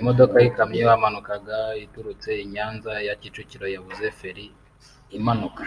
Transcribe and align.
Imodoka 0.00 0.36
y’ikamyo 0.42 0.78
yamanukaga 0.90 1.58
iturutse 1.84 2.30
i 2.44 2.46
Nyanza 2.52 2.92
ya 3.06 3.14
Kicukiro 3.20 3.66
yabuze 3.74 4.06
feri 4.18 4.46
imanuka 5.18 5.62